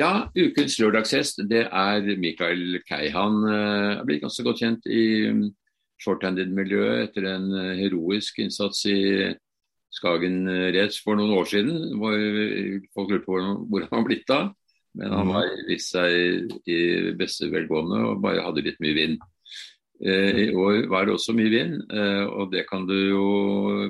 Ja, 0.00 0.30
ukens 0.32 0.78
lørdagshest 0.80 1.42
det 1.50 1.66
er 1.66 2.06
Mikael 2.16 2.78
Kei. 2.88 3.10
Han 3.12 3.42
er 3.44 4.04
blitt 4.08 4.22
ganske 4.22 4.44
godt 4.46 4.62
kjent 4.62 4.86
i 4.88 5.02
um, 5.28 5.42
shorthanded-miljøet 6.00 7.10
etter 7.10 7.26
en 7.34 7.50
uh, 7.52 7.74
heroisk 7.76 8.38
innsats 8.40 8.86
i 8.88 8.96
Skagen 9.92 10.46
Race 10.72 11.02
for 11.04 11.20
noen 11.20 11.34
år 11.36 11.50
siden. 11.52 11.76
Hvor 12.00 12.16
folk 12.96 13.12
lurte 13.12 13.26
på 13.26 13.42
hvor 13.68 13.84
han 13.84 13.92
var 13.98 14.08
blitt 14.08 14.32
av. 14.32 14.50
Men 14.96 15.12
han 15.14 15.28
var 15.34 15.46
mhm. 15.50 15.68
vist 15.68 15.92
seg 15.92 16.56
i 16.66 16.80
beste 17.18 17.50
velgående 17.52 18.00
og 18.08 18.24
bare 18.24 18.42
hadde 18.46 18.64
litt 18.66 18.80
mye 18.82 18.96
vind. 18.96 19.20
I 20.00 20.48
år 20.56 20.88
var 20.90 21.06
det 21.06 21.14
også 21.14 21.34
mye 21.36 21.52
vind, 21.52 21.74
og 22.32 22.48
det 22.50 22.64
kan 22.66 22.88
du 22.88 22.96
jo 22.96 23.24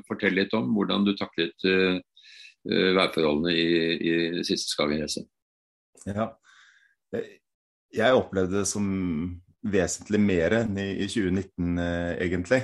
fortelle 0.08 0.42
litt 0.42 0.56
om. 0.58 0.74
Hvordan 0.74 1.06
du 1.06 1.14
taklet 1.16 1.54
værforholdene 2.66 3.54
i, 3.54 3.68
i 3.96 4.44
siste 4.44 4.74
Skagen-racet. 4.74 5.30
Ja. 6.08 6.30
Jeg 7.90 8.16
opplevde 8.16 8.60
det 8.60 8.68
som 8.70 8.86
vesentlig 9.66 10.20
mer 10.22 10.54
enn 10.62 10.78
i 10.80 11.06
2019, 11.08 11.78
eh, 11.78 12.12
egentlig. 12.24 12.62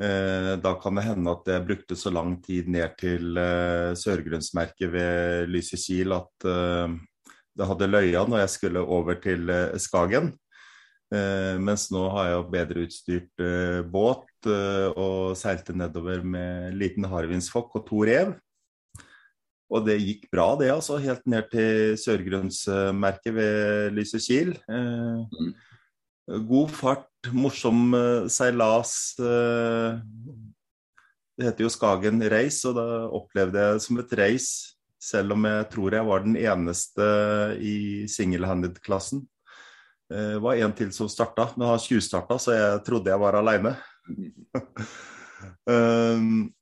Eh, 0.00 0.56
da 0.62 0.74
kan 0.80 0.96
det 0.96 1.06
hende 1.06 1.32
at 1.34 1.48
jeg 1.52 1.66
brukte 1.66 1.96
så 1.98 2.10
lang 2.10 2.38
tid 2.42 2.70
ned 2.72 2.96
til 2.98 3.36
eh, 3.38 3.92
sørgrunnsmerket 3.94 4.90
ved 4.90 5.50
Lysekil 5.52 6.16
at 6.16 6.48
det 7.60 7.66
hadde 7.68 7.90
løya 7.90 8.24
når 8.24 8.46
jeg 8.46 8.52
skulle 8.54 8.80
over 8.80 9.18
til 9.20 9.50
Skagen. 9.76 10.32
mens 11.60 11.88
nå 11.90 12.04
har 12.14 12.28
jeg 12.28 12.50
bedre 12.52 12.84
utstyrt 12.86 13.42
båt 13.90 14.46
og 14.46 15.36
seilte 15.36 15.74
nedover 15.74 16.22
med 16.22 16.76
liten 16.78 17.04
harvinsfokk 17.04 17.74
og 17.74 17.86
to 17.88 18.04
rev. 18.06 18.32
Og 19.70 19.86
det 19.86 20.00
gikk 20.02 20.26
bra, 20.32 20.52
det, 20.58 20.70
altså. 20.74 20.98
Helt 20.98 21.26
ned 21.30 21.46
til 21.52 21.94
sørgrunnsmerket 22.00 23.34
ved 23.36 23.94
Lysekil. 23.94 24.56
Eh, 24.66 25.20
mm. 25.30 25.52
God 26.50 26.74
fart, 26.74 27.08
morsom 27.30 27.94
eh, 27.94 28.26
seilas. 28.32 29.14
Eh, 29.22 30.00
det 31.38 31.48
heter 31.48 31.66
jo 31.68 31.72
Skagen 31.72 32.22
Race, 32.32 32.66
og 32.68 32.76
da 32.76 32.86
opplevde 33.14 33.62
jeg 33.62 33.78
det 33.78 33.86
som 33.86 34.02
et 34.02 34.16
race. 34.18 34.76
Selv 35.00 35.32
om 35.32 35.46
jeg 35.48 35.68
tror 35.72 35.94
jeg 35.96 36.08
var 36.10 36.26
den 36.26 36.36
eneste 36.36 37.04
i 37.64 37.76
single-handed-klassen. 38.10 39.22
Det 40.10 40.40
var 40.42 40.58
en 40.58 40.74
til 40.76 40.90
som 40.92 41.08
starta, 41.08 41.46
men 41.54 41.70
han 41.70 41.80
tjuvstarta, 41.80 42.36
så 42.42 42.52
jeg 42.56 42.80
trodde 42.84 43.12
jeg 43.12 43.22
var 43.22 43.38
aleine. 43.38 43.76
um, 45.70 46.50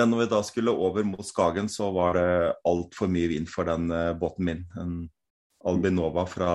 Men 0.00 0.08
når 0.08 0.22
vi 0.22 0.28
da 0.32 0.38
skulle 0.46 0.72
over 0.72 1.04
mot 1.04 1.26
Skagen, 1.26 1.66
så 1.68 1.90
var 1.92 2.16
det 2.16 2.52
altfor 2.68 3.10
mye 3.12 3.28
vind 3.28 3.48
for 3.52 3.68
den 3.68 3.90
uh, 3.92 4.14
båten 4.16 4.46
min. 4.48 4.62
En 4.80 4.94
Albinova 5.68 6.24
fra 6.24 6.52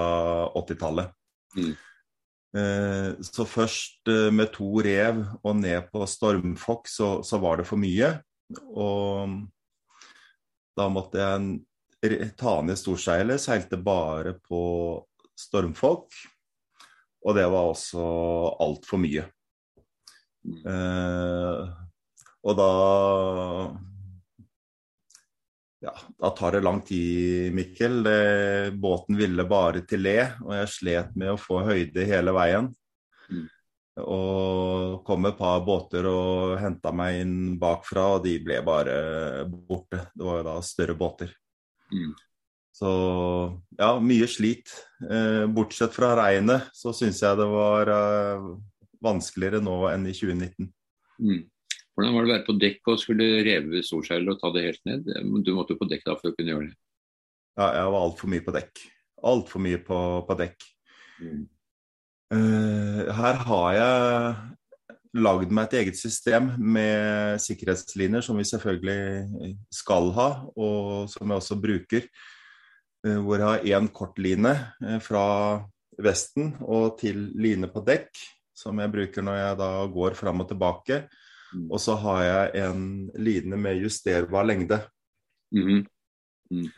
80-tallet. 0.57 1.11
Mm. 1.53 1.75
Uh, 2.57 3.09
så 3.21 3.45
først 3.45 4.09
uh, 4.09 4.31
med 4.33 4.49
to 4.55 4.71
rev 4.81 5.21
og 5.43 5.59
ned 5.59 5.91
på 5.93 6.07
stormfokk, 6.09 6.89
så, 6.89 7.09
så, 7.21 7.37
var 7.43 7.61
det 7.61 7.67
for 7.69 7.77
mye. 7.77 8.15
Og 8.73 9.37
da 10.75 10.89
måtte 10.89 11.21
jeg 11.21 12.33
ta 12.41 12.57
ned 12.65 12.81
storseilet, 12.81 13.45
seilte 13.45 13.77
bare 13.77 14.39
på 14.41 14.63
stormfokk. 15.37 16.09
Og 17.25 17.37
det 17.37 17.45
var 17.45 17.69
også 17.75 18.09
altfor 18.65 19.05
mye. 19.05 19.29
Uh, 20.65 21.84
og 22.45 22.57
da 22.59 22.71
ja, 25.85 25.93
da 26.17 26.29
tar 26.29 26.55
det 26.55 26.63
lang 26.65 26.81
tid, 26.81 27.53
Mikkel. 27.53 28.03
Det, 28.03 28.71
båten 28.81 29.17
ville 29.17 29.45
bare 29.45 29.83
til 29.85 30.01
le, 30.05 30.17
og 30.41 30.55
jeg 30.57 30.71
slet 30.73 31.17
med 31.19 31.35
å 31.35 31.41
få 31.41 31.61
høyde 31.67 32.07
hele 32.09 32.33
veien. 32.33 32.71
Mm. 33.29 33.45
Og 34.01 35.03
kom 35.07 35.29
et 35.29 35.37
par 35.37 35.61
båter 35.67 36.07
og 36.09 36.55
henta 36.59 36.91
meg 36.95 37.21
inn 37.21 37.35
bakfra, 37.61 38.15
og 38.15 38.25
de 38.25 38.37
ble 38.43 38.59
bare 38.65 38.95
borte. 39.45 40.07
Det 40.15 40.25
var 40.25 40.41
jo 40.41 40.47
da 40.49 40.55
større 40.65 40.97
båter. 40.97 41.35
Mm. 41.93 42.15
Så 42.75 42.91
ja, 43.77 43.93
mye 44.03 44.27
slit. 44.27 44.73
Eh, 45.05 45.45
bortsett 45.47 45.93
fra 45.95 46.15
regnet, 46.19 46.71
så 46.75 46.91
syns 46.97 47.21
jeg 47.23 47.39
det 47.39 47.47
var 47.47 47.91
eh, 47.93 48.49
vanskeligere 49.05 49.61
nå 49.63 49.83
enn 49.93 50.09
i 50.09 50.15
2019. 50.17 50.73
Mm. 51.21 51.43
Hvordan 51.95 52.11
var 52.11 52.25
det 52.25 52.27
å 52.27 52.33
være 52.33 52.45
på 52.49 52.57
dekk 52.59 52.89
og 52.91 52.99
skulle 52.99 53.27
reve 53.47 53.81
storseilet 53.87 54.33
og 54.33 54.41
ta 54.41 54.51
det 54.51 54.65
helt 54.65 54.81
ned? 54.87 55.07
Du 55.47 55.53
måtte 55.55 55.75
jo 55.75 55.79
på 55.79 55.87
dekk 55.87 56.03
da 56.03 56.17
for 56.19 56.31
å 56.31 56.35
kunne 56.35 56.51
gjøre 56.51 56.67
det. 56.67 56.77
Ja, 57.55 57.69
jeg 57.71 57.91
var 57.93 58.01
altfor 58.03 58.31
mye 58.33 58.43
på 58.43 58.53
dekk. 58.55 58.81
Altfor 59.31 59.63
mye 59.63 59.79
på, 59.79 59.99
på 60.27 60.37
dekk. 60.41 60.65
Mm. 61.23 61.45
Uh, 62.35 63.01
her 63.15 63.39
har 63.47 63.67
jeg 63.77 64.35
lagd 65.23 65.53
meg 65.55 65.69
et 65.69 65.77
eget 65.79 65.99
system 65.99 66.49
med 66.59 67.39
sikkerhetslinjer, 67.39 68.25
som 68.25 68.35
vi 68.35 68.47
selvfølgelig 68.49 69.55
skal 69.71 70.11
ha, 70.17 70.29
og 70.51 71.07
som 71.13 71.31
jeg 71.31 71.39
også 71.39 71.59
bruker. 71.63 72.09
Uh, 73.07 73.21
hvor 73.23 73.39
jeg 73.39 73.47
har 73.47 73.79
én 73.79 73.87
kortline 73.95 74.51
uh, 74.83 74.97
fra 74.99 75.25
vesten 75.95 76.57
og 76.59 76.97
til 76.99 77.29
line 77.39 77.71
på 77.71 77.85
dekk, 77.87 78.11
som 78.55 78.83
jeg 78.83 78.91
bruker 78.91 79.23
når 79.23 79.39
jeg 79.39 79.61
da 79.63 79.69
går 79.95 80.19
fram 80.19 80.43
og 80.43 80.51
tilbake. 80.51 81.05
Mm. 81.53 81.67
Og 81.69 81.81
så 81.81 81.95
har 82.01 82.23
jeg 82.23 82.65
en 82.65 82.85
line 83.21 83.59
med 83.59 83.81
justerbar 83.83 84.47
lengde. 84.47 84.79
Mm. 85.55 85.85
Mm. 86.51 86.69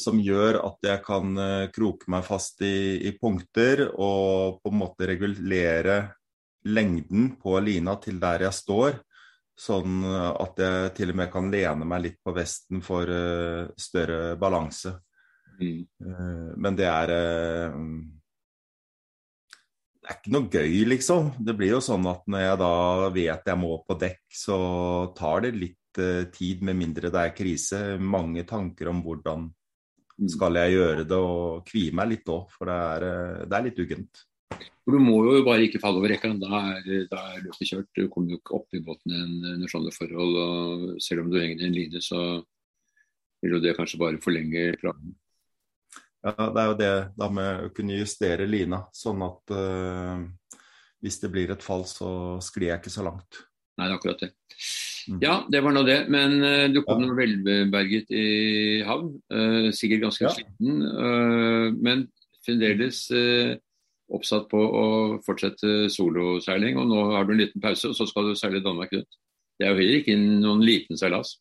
Som 0.00 0.20
gjør 0.22 0.60
at 0.64 0.86
jeg 0.88 1.02
kan 1.04 1.40
eh, 1.42 1.70
kroke 1.74 2.08
meg 2.10 2.24
fast 2.26 2.62
i, 2.64 2.98
i, 3.04 3.12
punkter 3.20 3.86
og 3.90 4.62
på 4.62 4.72
en 4.72 4.80
måte 4.80 5.08
regulere 5.10 5.98
lengden 6.68 7.34
på 7.40 7.58
lina 7.62 7.96
til 8.02 8.20
der 8.22 8.48
jeg 8.48 8.56
står. 8.56 8.98
Sånn 9.58 10.04
at 10.06 10.60
jeg 10.62 10.90
til 10.94 11.10
og 11.10 11.16
med 11.18 11.30
kan 11.32 11.48
lene 11.50 11.86
meg 11.88 12.04
litt 12.04 12.18
på 12.22 12.30
vesten 12.30 12.78
for 12.84 13.10
uh, 13.10 13.66
større 13.74 14.36
balanse. 14.38 14.92
Mm. 15.58 15.80
Uh, 15.98 16.50
men 16.62 16.76
det 16.78 16.86
er 16.86 17.10
uh, 17.10 17.74
det 20.08 20.14
er 20.14 20.20
ikke 20.22 20.32
noe 20.32 20.48
gøy, 20.48 20.76
liksom. 20.88 21.26
Det 21.44 21.52
blir 21.52 21.74
jo 21.74 21.82
sånn 21.84 22.06
at 22.08 22.22
når 22.32 22.40
jeg 22.40 22.58
da 22.62 22.74
vet 23.12 23.50
jeg 23.50 23.60
må 23.60 23.74
på 23.84 23.96
dekk, 24.00 24.22
så 24.32 24.56
tar 25.18 25.42
det 25.44 25.50
litt 25.52 26.00
uh, 26.00 26.22
tid, 26.32 26.62
med 26.64 26.78
mindre 26.78 27.10
det 27.12 27.24
er 27.26 27.34
krise. 27.36 27.80
Mange 28.00 28.46
tanker 28.48 28.88
om 28.88 29.02
hvordan 29.04 29.44
mm. 29.50 30.30
skal 30.32 30.56
jeg 30.62 30.78
gjøre 30.78 31.04
det, 31.10 31.18
og 31.20 31.68
kvier 31.68 31.98
meg 32.00 32.08
litt 32.14 32.32
òg, 32.32 32.48
for 32.54 32.72
det 32.72 32.78
er, 32.86 33.04
uh, 33.04 33.44
det 33.44 33.58
er 33.58 33.66
litt 33.68 33.84
uggent. 33.84 34.24
Du 34.88 34.96
må 34.96 35.18
jo 35.26 35.44
bare 35.44 35.68
ikke 35.68 35.82
falle 35.82 36.00
over 36.00 36.14
rekka. 36.14 36.32
Da 36.40 36.64
er, 36.72 36.88
da 37.12 37.26
er 37.34 37.44
løpet 37.44 37.68
kjørt. 37.68 37.92
Du 37.92 38.08
kommer 38.08 38.32
jo 38.32 38.40
ikke 38.40 38.56
opp 38.62 38.80
i 38.80 38.84
båten 38.88 39.12
under 39.12 39.68
sånne 39.68 39.92
forhold. 39.92 40.38
og 40.40 41.02
Selv 41.04 41.26
om 41.26 41.28
du 41.34 41.36
henger 41.36 41.66
i 41.66 41.68
en 41.68 41.76
line, 41.76 42.00
så 42.00 42.22
vil 43.44 43.58
jo 43.58 43.60
det 43.60 43.76
kanskje 43.76 44.00
bare 44.00 44.24
forlenge 44.24 44.70
planen. 44.80 45.12
Ja, 46.26 46.48
det 46.50 46.62
er 46.62 46.66
jo 46.66 46.78
det 46.78 46.92
da 47.18 47.28
med 47.30 47.68
å 47.68 47.70
kunne 47.74 47.98
justere 48.00 48.48
lina, 48.50 48.82
sånn 48.94 49.22
at 49.22 49.54
uh, 49.54 50.24
hvis 51.04 51.20
det 51.22 51.30
blir 51.30 51.52
et 51.54 51.62
fall, 51.62 51.84
så 51.86 52.10
sklir 52.42 52.72
jeg 52.72 52.82
ikke 52.82 52.94
så 52.94 53.06
langt. 53.06 53.44
Nei, 53.78 53.86
det 53.86 53.92
er 53.92 53.98
akkurat 54.00 54.24
det. 54.24 54.32
Mm. 55.08 55.20
Ja, 55.22 55.36
det 55.48 55.62
var 55.64 55.76
nå 55.76 55.84
det. 55.86 55.98
Men 56.10 56.36
uh, 56.42 56.66
du 56.74 56.82
kom 56.86 57.06
ja. 57.06 57.14
velberget 57.20 58.10
i 58.10 58.26
havn. 58.88 59.14
Uh, 59.30 59.70
sikkert 59.70 60.08
ganske 60.08 60.26
ja. 60.26 60.34
sliten, 60.34 60.82
men 61.78 62.08
fremdeles 62.46 63.04
oppsatt 64.08 64.46
på 64.48 64.58
å 64.58 64.84
fortsette 65.22 65.86
soloseiling. 65.92 66.80
Og 66.80 66.88
nå 66.90 67.02
har 67.14 67.28
du 67.28 67.34
en 67.36 67.42
liten 67.44 67.62
pause, 67.62 67.92
og 67.92 67.98
så 67.98 68.08
skal 68.08 68.30
du 68.30 68.38
seile 68.38 68.64
Danmark 68.64 68.94
rundt. 68.96 69.20
Det 69.58 69.66
er 69.66 69.74
jo 69.74 69.82
heller 69.82 70.00
ikke 70.00 70.16
noen 70.18 70.62
liten 70.66 70.98
seilas. 70.98 71.36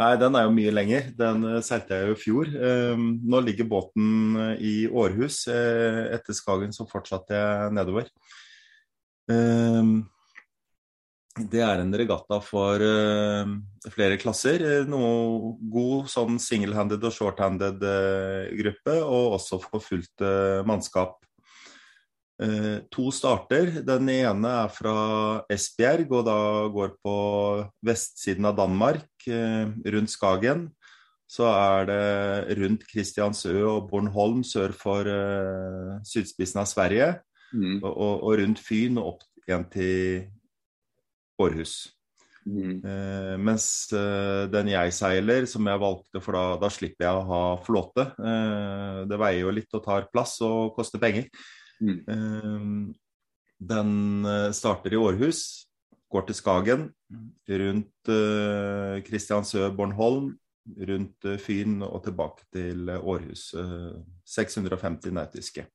Nei, 0.00 0.14
den 0.16 0.36
er 0.38 0.46
jo 0.46 0.54
mye 0.56 0.72
lenger. 0.72 1.10
Den 1.18 1.44
uh, 1.44 1.58
seilte 1.64 1.98
jeg 1.98 2.08
jo 2.08 2.16
i 2.16 2.20
fjor. 2.20 2.52
Uh, 2.54 3.02
nå 3.28 3.42
ligger 3.44 3.68
båten 3.68 4.38
uh, 4.38 4.54
i 4.56 4.86
Århus. 4.88 5.44
etter 5.52 6.36
Skagen 6.36 6.72
så 6.72 6.88
fortsatte 6.88 7.36
jeg 7.36 7.76
nedover. 7.76 8.08
det 11.52 11.60
er 11.64 11.80
en 11.80 11.94
regatta 11.96 12.40
for 12.44 12.82
flere 13.94 14.18
klasser. 14.20 14.64
Noe 14.90 15.54
god 15.72 16.10
sånn 16.12 16.40
single-handed 16.42 17.04
og 17.06 17.14
short-handed 17.14 17.84
gruppe, 18.58 18.96
og 18.98 19.38
også 19.38 19.60
for 19.62 19.84
fullt 19.84 20.26
mannskap. 20.68 21.22
Eh, 22.42 22.78
to 22.90 23.10
starter. 23.14 23.68
Den 23.86 24.08
ene 24.10 24.50
er 24.64 24.70
fra 24.72 24.94
Esbjerg 25.52 26.10
og 26.10 26.24
da 26.26 26.38
går 26.74 26.94
på 27.04 27.16
vestsiden 27.86 28.48
av 28.48 28.56
Danmark, 28.58 29.04
eh, 29.04 29.11
rundt 29.28 30.12
Skagen. 30.12 30.66
Så 31.32 31.46
er 31.48 31.86
det 31.88 32.58
rundt 32.58 32.84
Kristiansø 32.90 33.54
og 33.64 33.88
Bornholm 33.88 34.42
sør 34.44 34.74
for 34.76 35.08
uh, 35.08 35.96
sydspissen 36.04 36.60
av 36.60 36.68
Sverige. 36.68 37.08
Mm. 37.52 37.80
Og, 37.80 37.94
og, 37.94 38.30
rundt 38.40 38.60
Fyn 38.60 39.00
og 39.00 39.14
opp 39.14 39.26
igjen 39.46 39.64
til 39.72 40.22
Århus. 41.40 41.74
Mm. 42.44 42.82
Uh, 42.84 43.34
mens 43.40 43.66
uh, 43.94 44.44
den 44.52 44.72
jeg 44.74 44.92
seiler, 44.96 45.48
som 45.48 45.68
jeg 45.70 45.80
valgte, 45.80 46.20
for 46.20 46.36
da, 46.36 46.44
da 46.60 46.72
slipper 46.74 47.06
jeg 47.06 47.22
å 47.22 47.26
ha 47.30 47.42
flåte. 47.64 48.10
Eh, 48.18 49.02
det 49.08 49.20
veier 49.20 49.46
jo 49.46 49.56
litt 49.56 49.78
og 49.78 49.84
tar 49.86 50.10
plass 50.12 50.36
og 50.44 50.74
koster 50.76 51.00
penger. 51.00 51.30
Mm. 51.80 51.98
Eh, 52.12 52.66
den 53.62 53.92
eh, 54.26 54.50
starter 54.56 54.94
i 54.94 55.00
Århus, 55.00 55.42
går 56.12 56.28
til 56.28 56.38
Skagen, 56.38 56.86
rundt 57.48 58.12
uh, 58.12 59.00
Kristiansø, 59.06 59.66
Bornholm, 59.76 60.32
rundt 60.88 61.28
uh, 61.28 61.38
Fyn 61.40 61.80
og 61.86 62.02
tilbake 62.04 62.46
til 62.54 62.92
Århus. 63.00 63.50
650 64.28 65.12
nautiske. 65.16 65.66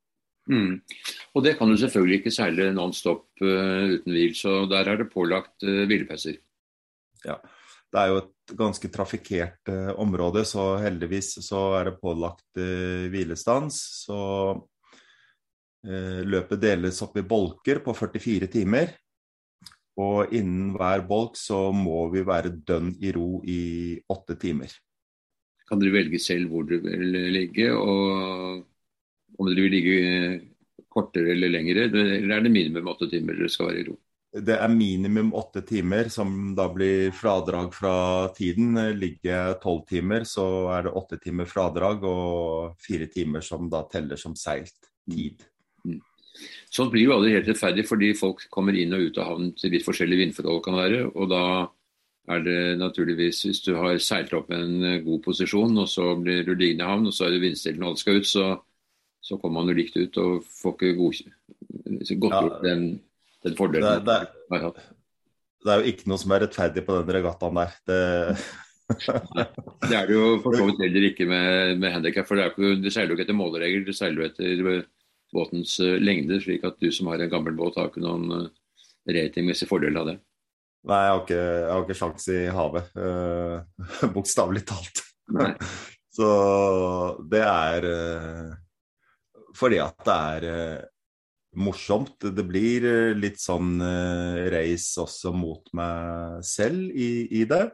Mm. 0.48 0.80
Og 1.36 1.44
det 1.44 1.58
kan 1.60 1.68
du 1.68 1.76
selvfølgelig 1.76 2.22
ikke 2.22 2.32
seile 2.32 2.70
non 2.72 2.94
stop 2.96 3.26
uten 3.42 4.14
hvil, 4.14 4.32
så 4.38 4.62
der 4.72 4.88
er 4.88 5.02
det 5.02 5.10
pålagt 5.12 5.66
hvilepauser. 5.66 6.38
Ja. 7.26 7.36
Det 7.88 8.00
er 8.02 8.12
jo 8.12 8.18
et 8.20 8.56
ganske 8.60 8.90
trafikkert 8.92 9.70
uh, 9.72 9.94
område, 10.00 10.44
så 10.48 10.76
heldigvis 10.84 11.38
så 11.46 11.62
er 11.80 11.90
det 11.90 12.00
pålagt 12.02 12.60
uh, 12.60 13.08
hvilestans. 13.12 13.80
Så 14.04 14.18
uh, 14.58 16.22
løpet 16.28 16.64
deles 16.64 17.00
opp 17.06 17.16
i 17.20 17.26
bolker 17.28 17.80
på 17.86 17.96
44 17.96 18.52
timer. 18.52 18.92
Og 19.98 20.34
innen 20.36 20.74
hver 20.78 21.04
bolk 21.10 21.38
så 21.40 21.72
må 21.74 22.06
vi 22.14 22.22
være 22.26 22.54
dønn 22.68 22.94
i 23.02 23.14
ro 23.16 23.42
i 23.46 23.62
åtte 24.14 24.38
timer. 24.42 24.74
Kan 25.68 25.82
dere 25.82 25.96
velge 25.98 26.20
selv 26.22 26.52
hvor 26.52 26.68
dere 26.70 26.84
vil 26.86 27.18
ligge, 27.34 27.72
og 27.74 28.62
om 29.38 29.50
dere 29.50 29.66
vil 29.66 29.74
ligge 29.74 29.98
kortere 30.94 31.34
eller 31.34 31.52
lengre? 31.52 31.90
Eller 31.90 32.38
er 32.38 32.46
det 32.46 32.54
minimum 32.54 32.94
åtte 32.94 33.10
timer 33.12 33.40
dere 33.40 33.52
skal 33.52 33.72
være 33.72 33.82
i 33.82 33.88
ro? 33.90 33.98
det 34.36 34.58
er 34.60 34.70
minimum 34.70 35.32
åtte 35.38 35.62
timer 35.66 36.10
som 36.14 36.54
da 36.58 36.68
blir 36.74 37.12
fradrag 37.16 37.72
fra 37.74 38.28
tiden. 38.36 38.76
Ligger 39.00 39.32
jeg 39.32 39.60
tolv 39.64 39.86
timer, 39.90 40.26
så 40.28 40.46
er 40.76 40.88
det 40.88 40.96
åtte 41.00 41.20
timer 41.24 41.50
fradrag 41.50 42.04
og 42.08 42.76
fire 42.84 43.08
timer 43.12 43.46
som 43.46 43.70
da 43.72 43.84
teller 43.92 44.20
som 44.20 44.36
seilt 44.38 44.92
tid. 45.08 45.46
Sånn 46.74 46.92
blir 46.92 47.08
jo 47.08 47.16
aldri 47.16 47.34
helt 47.36 47.48
rettferdig, 47.50 47.88
fordi 47.88 48.12
folk 48.18 48.46
kommer 48.54 48.76
inn 48.76 48.94
og 48.96 49.08
ut 49.08 49.20
av 49.22 49.32
havnen 49.32 49.54
til 49.58 49.74
litt 49.74 49.86
forskjellige 49.86 50.26
vindforhold 50.26 50.64
kan 50.66 50.80
være. 50.80 51.02
og 51.14 51.32
da 51.32 51.44
er 52.28 52.42
det 52.44 52.78
naturligvis, 52.78 53.46
Hvis 53.46 53.62
du 53.64 53.76
har 53.76 53.98
seilt 54.04 54.34
opp 54.34 54.52
en 54.52 54.82
god 55.06 55.22
posisjon, 55.24 55.78
og 55.78 55.88
så 55.88 56.14
blir 56.20 56.44
du 56.44 56.56
liggende 56.56 56.84
i 56.84 56.88
havn, 56.88 57.08
og 57.08 57.14
så 57.14 57.26
er 57.26 57.32
det 57.32 57.42
vindstille 57.42 57.80
når 57.80 57.88
alle 57.88 58.02
skal 58.02 58.20
ut, 58.20 58.28
så, 58.28 58.46
så 59.22 59.38
kommer 59.38 59.62
man 59.62 59.72
jo 59.72 59.78
likt 59.80 59.96
ut 59.96 60.18
og 60.18 60.44
får 60.44 60.74
ikke 60.76 60.98
godkjent 61.00 61.34
godt 62.20 62.34
ja. 62.34 62.60
den 62.64 63.00
den 63.48 63.58
fordelen 63.58 64.06
det, 64.06 64.20
det, 64.50 64.72
det, 65.64 65.72
er 65.72 65.82
jo 65.82 65.92
ikke 65.92 66.10
noe 66.10 66.22
som 66.22 66.34
er 66.34 66.44
rettferdig 66.46 66.84
på 66.88 66.98
den 67.00 67.16
regattaen 67.18 67.60
der. 67.60 67.76
Det, 67.88 68.00
det 69.90 69.98
er 69.98 70.10
det 70.10 70.16
jo 70.16 70.28
for 70.44 70.58
så 70.58 70.68
vidt 70.70 70.84
heller 70.86 71.08
ikke 71.12 71.28
med, 71.30 71.78
med 71.82 71.96
handikap. 71.98 72.28
For 72.30 72.40
du 72.40 72.90
seiler 72.90 73.14
jo 73.14 73.18
ikke 73.18 73.28
etter 73.28 73.38
måleregler, 73.38 73.86
du 73.88 73.96
seiler 73.96 74.24
jo 74.24 74.30
etter 74.30 74.86
båtens 75.36 75.78
uh, 75.84 75.98
lengde. 76.02 76.40
Slik 76.44 76.66
at 76.68 76.80
du 76.82 76.90
som 76.94 77.12
har 77.12 77.24
en 77.24 77.32
gammel 77.32 77.58
båt, 77.58 77.80
har 77.80 77.92
ikke 77.92 78.04
noen 78.04 78.28
uh, 78.32 78.48
ratingmessig 79.08 79.70
fordel 79.70 80.00
av 80.00 80.12
det. 80.12 80.18
Nei, 80.88 81.02
jeg 81.04 81.14
har 81.14 81.24
ikke, 81.24 81.42
jeg 81.42 81.72
har 81.74 81.86
ikke 81.86 82.00
sjans 82.02 82.30
i 82.32 82.42
havet. 82.60 82.92
Uh, 82.96 84.12
Bokstavelig 84.16 84.66
talt. 84.70 85.04
Så 86.18 86.28
det 87.30 87.44
er 87.46 87.90
uh, 87.92 88.54
fordi 89.58 89.82
at 89.82 90.06
det 90.06 90.18
er 90.18 90.88
morsomt. 91.58 92.18
Det 92.22 92.46
blir 92.48 92.86
eh, 92.88 93.16
litt 93.18 93.40
sånn 93.42 93.78
uh, 93.82 94.48
race 94.54 95.00
også 95.02 95.34
mot 95.36 95.72
meg 95.78 96.44
selv 96.46 96.92
i, 96.94 97.28
i 97.42 97.46
det. 97.50 97.66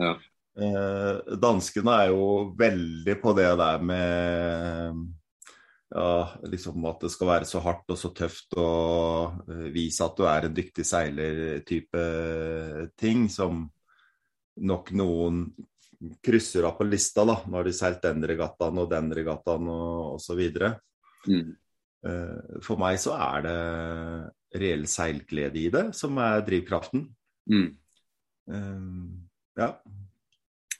Ja. 0.00 0.14
Uh, 0.60 1.36
danskene 1.40 1.94
er 2.02 2.12
jo 2.12 2.50
veldig 2.58 3.16
på 3.22 3.34
det 3.38 3.48
der 3.60 3.84
med 3.86 5.06
ja, 5.90 6.12
liksom 6.46 6.86
at 6.90 7.02
det 7.04 7.10
skal 7.12 7.30
være 7.32 7.48
så 7.48 7.62
hardt 7.64 7.90
og 7.90 7.98
så 7.98 8.12
tøft 8.14 8.54
og 8.60 9.42
uh, 9.50 9.66
vise 9.74 10.06
at 10.06 10.16
du 10.18 10.26
er 10.30 10.46
en 10.46 10.56
dyktig 10.56 10.86
seiler-type 10.86 12.04
ting, 13.00 13.26
som 13.32 13.66
nok 14.60 14.92
noen 14.96 15.44
krysser 16.24 16.64
av 16.64 16.78
på 16.78 16.86
lista 16.88 17.24
da, 17.28 17.36
når 17.50 17.68
de 17.68 17.74
seilt 17.76 18.04
den 18.04 18.24
regattaen 18.28 18.78
og 18.80 18.88
den 18.90 19.10
regattaen 19.16 19.68
og 19.68 20.16
osv. 20.16 20.40
Mm. 21.28 21.50
Eh, 22.06 22.60
for 22.64 22.80
meg 22.80 22.96
så 23.02 23.16
er 23.20 23.44
det 23.44 24.60
reell 24.60 24.86
seilglede 24.88 25.60
i 25.60 25.68
det 25.72 25.84
som 25.96 26.16
er 26.22 26.44
drivkraften. 26.46 27.04
Mm. 27.50 27.68
Um, 28.50 29.28
ja. 29.58 29.74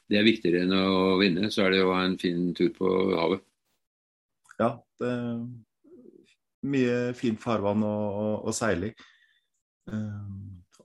Det 0.09 0.19
er 0.19 0.27
viktigere 0.27 0.65
enn 0.65 0.73
å 0.75 1.19
vinne, 1.21 1.51
så 1.53 1.65
er 1.65 1.75
det 1.75 1.83
jo 1.83 1.93
en 1.95 2.17
fin 2.19 2.49
tur 2.57 2.73
på 2.75 2.89
havet. 3.13 3.45
Ja, 4.61 4.75
det 5.01 5.09
er 5.09 5.43
mye 6.71 6.97
fint 7.17 7.41
farvann 7.41 7.83
å, 7.85 7.95
å, 8.21 8.25
å 8.45 8.53
seile 8.53 8.91
i. 8.91 8.95
Eh, 9.89 10.27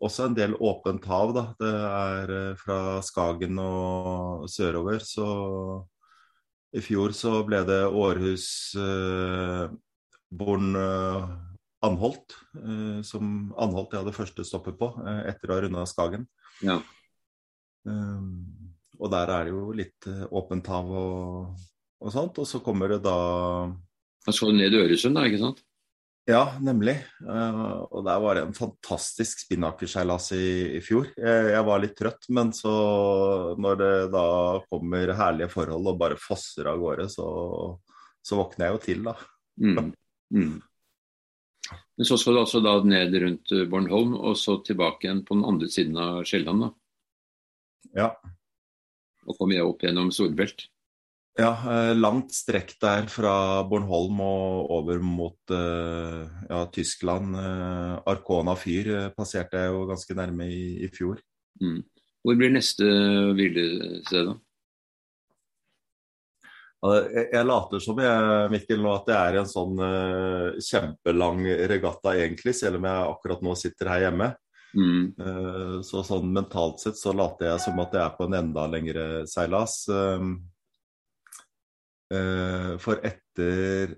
også 0.01 0.29
en 0.29 0.37
del 0.37 0.57
åpent 0.61 1.05
hav, 1.09 1.35
da. 1.37 1.45
Det 1.61 1.75
er 1.89 2.57
fra 2.61 2.79
Skagen 3.05 3.61
og 3.63 4.49
sørover, 4.53 5.05
så 5.05 5.29
i 6.77 6.83
fjor 6.85 7.15
så 7.17 7.39
ble 7.47 7.63
det 7.69 7.83
Århus, 7.89 8.49
Born 10.37 10.77
eh, 10.77 11.23
Anholt, 11.87 12.35
uh, 12.59 13.01
som 13.07 13.53
Anholt 13.61 13.93
jeg 13.93 14.03
hadde 14.03 14.17
første 14.17 14.45
stoppet 14.49 14.79
på 14.81 14.89
uh, 14.97 15.23
etter 15.29 15.51
å 15.51 15.57
ha 15.57 15.63
runda 15.65 15.85
Skagen. 15.89 16.27
Ja. 16.65 16.81
og 17.87 19.11
der 19.13 19.31
er 19.31 19.45
det 19.45 19.51
jo 19.53 19.67
litt 19.77 20.07
åpent 20.35 20.67
hav 20.73 20.89
og, 20.89 21.67
og, 22.03 22.13
sånt. 22.13 22.39
Og 22.43 22.49
så 22.49 22.61
kommer 22.65 22.95
det 22.95 23.03
da 23.05 23.17
du 24.27 24.53
ned 24.53 24.75
i 24.75 24.83
Øresund, 24.83 25.17
da, 25.17 25.27
ikke 25.29 25.43
sant? 25.43 25.63
Ja, 26.27 26.57
nemlig. 26.59 26.97
og 27.23 28.01
der 28.03 28.19
var 28.19 28.35
det 28.35 28.43
en 28.49 28.57
fantastisk 28.57 29.45
spinnakerseilas 29.45 30.33
i, 30.35 30.47
i 30.75 30.81
fjor. 30.83 31.07
Jeg, 31.15 31.51
jeg, 31.53 31.67
var 31.69 31.83
litt 31.83 31.95
trøtt, 31.99 32.27
men 32.35 32.51
så 32.57 32.73
når 33.63 33.79
det 33.79 33.93
da 34.11 34.27
kommer 34.67 35.15
herlige 35.15 35.53
forhold 35.53 35.93
og 35.93 36.01
bare 36.01 36.19
fosser 36.19 36.67
av 36.73 36.83
gårde, 36.83 37.07
så, 37.13 37.29
så 38.27 38.41
våkner 38.41 38.67
jeg 38.67 38.75
jo 38.75 38.83
til, 38.89 39.07
da. 39.07 39.15
Mm. 39.63 39.93
Mm. 40.35 40.57
Men 41.97 42.09
så 42.11 42.19
skal 42.19 42.35
du 42.35 42.43
altså 42.43 42.61
da 42.65 42.75
ned 42.83 43.15
rundt 43.23 43.55
Bornholm, 43.71 44.19
og 44.19 44.35
så 44.39 44.59
tilbake 44.67 45.07
igjen 45.07 45.23
på 45.27 45.39
den 45.39 45.47
andre 45.47 45.71
siden 45.71 46.03
av 46.03 46.25
Sjælland, 46.27 46.67
da? 46.67 46.73
Ja. 47.97 48.11
Og 49.27 49.39
komme 49.39 49.63
opp 49.63 49.87
gjennom 49.87 50.11
Storbelt? 50.15 50.67
Ja, 51.37 51.51
eh, 51.69 51.93
langt 51.93 52.33
strekk 52.33 52.71
der 52.81 53.11
fra 53.13 53.61
Bornholm 53.69 54.23
og 54.25 54.71
over 54.73 55.03
mot 55.05 55.53
eh, 55.53 56.23
ja, 56.49 56.63
Tyskland. 56.73 57.37
Arkona 58.09 58.55
fyr 58.57 59.11
passerte 59.17 59.61
jeg 59.61 59.75
jo 59.75 59.85
ganske 59.91 60.17
nærme 60.17 60.49
i, 60.49 60.63
i 60.87 60.89
fjor. 60.89 61.21
Mm. 61.61 61.83
Hvor 62.25 62.41
blir 62.41 62.55
neste 62.57 62.89
hvilested, 63.37 64.33
da? 64.33 64.41
Jeg 66.87 67.45
later 67.45 67.81
som 67.83 67.99
jeg, 67.99 68.49
Mikkel, 68.53 68.81
nå 68.81 68.91
at 68.95 69.07
det 69.09 69.15
er 69.17 69.39
en 69.41 69.49
sånn 69.51 69.79
kjempelang 70.63 71.41
regatta 71.73 72.13
egentlig, 72.15 72.53
selv 72.55 72.79
om 72.79 72.87
jeg 72.87 73.09
akkurat 73.11 73.43
nå 73.43 73.55
sitter 73.59 73.91
her 73.91 74.05
hjemme. 74.07 74.29
Mm. 74.77 75.81
Så 75.89 76.05
sånn 76.07 76.29
mentalt 76.37 76.85
sett 76.85 77.01
så 77.01 77.15
later 77.17 77.51
jeg 77.51 77.65
som 77.65 77.81
at 77.83 77.97
jeg 77.97 78.05
er 78.05 78.15
på 78.15 78.29
en 78.29 78.39
enda 78.39 78.69
lengre 78.71 79.07
seilas. 79.31 79.81
Uh, 79.91 80.37
for 82.07 83.01
etter 83.03 83.97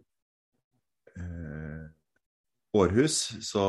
Århus 2.78 3.16
så 3.44 3.64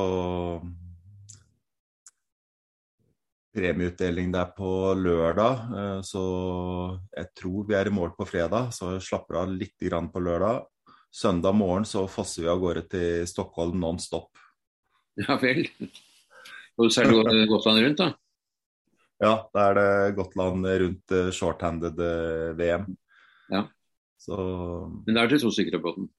premieutdeling 3.56 4.32
der 4.34 4.52
på 4.56 4.94
lørdag. 4.94 5.64
uh, 5.74 6.02
så 6.06 6.24
jeg 7.16 7.32
tror 7.38 7.68
vi 7.68 7.78
er 7.78 7.90
i 7.90 7.94
mål 7.94 8.14
på 8.18 8.28
fredag, 8.28 8.72
så 8.76 8.98
slapper 9.00 9.42
av 9.44 9.54
litt 9.54 9.78
på 9.80 10.20
lørdag. 10.20 10.66
Søndag 11.12 11.56
morgen 11.58 11.86
så 11.86 12.06
fosser 12.08 12.44
vi 12.44 12.50
av 12.50 12.60
gårde 12.62 12.86
til 12.90 13.28
Stockholm 13.28 13.80
non 13.80 14.00
stop. 14.00 14.30
Ja 15.18 15.40
vel. 15.42 15.66
Og 16.78 16.92
så 16.94 17.02
er 17.02 17.10
det 17.12 17.48
Gotland 17.50 17.82
rundt, 17.84 17.98
da? 17.98 18.14
Ja, 19.20 19.50
da 19.52 19.64
er 19.68 19.74
det 19.76 20.16
Gotland 20.16 20.66
rundt 20.66 21.16
shorthanded 21.36 21.98
VM. 22.56 22.86
Ja. 23.50 23.66
Så... 24.20 24.36
Men 25.06 25.16
det 25.16 25.22
er 25.22 25.32
til 25.32 25.46
to 25.46 25.52
stykker 25.54 25.78
på 25.80 25.86
båten? 25.88 26.10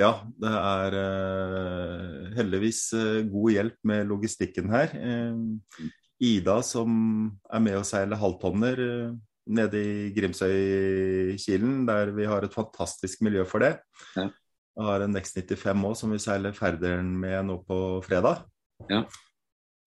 Ja, 0.00 0.12
det 0.40 0.50
er 0.56 0.94
uh, 0.96 2.28
heldigvis 2.36 2.84
uh, 2.96 3.20
god 3.28 3.56
hjelp 3.56 3.76
med 3.90 4.06
logistikken 4.08 4.70
her. 4.72 4.94
Uh, 4.94 5.88
Ida 6.20 6.58
som 6.64 6.92
er 7.48 7.64
med 7.64 7.78
og 7.80 7.86
seiler 7.88 8.20
halvtonner 8.20 8.80
nede 9.50 9.80
i 9.80 10.10
Grimsøykilen, 10.12 11.86
der 11.88 12.12
vi 12.12 12.26
har 12.28 12.44
et 12.44 12.54
fantastisk 12.54 13.22
miljø 13.24 13.46
for 13.48 13.64
det. 13.64 13.78
Ja. 14.18 14.28
Jeg 14.76 14.86
har 14.86 15.04
en 15.04 15.16
X95 15.16 15.86
òg 15.88 15.96
som 15.96 16.12
vi 16.12 16.20
seiler 16.20 16.52
Færderen 16.56 17.08
med 17.22 17.48
nå 17.48 17.56
på 17.64 17.78
fredag. 18.04 18.44
Ja. 18.92 19.00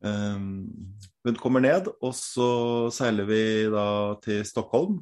Hun 0.03 1.37
kommer 1.39 1.63
ned, 1.63 1.87
og 2.01 2.17
så 2.17 2.49
seiler 2.93 3.29
vi 3.29 3.43
da 3.71 3.85
til 4.25 4.41
Stockholm. 4.49 4.97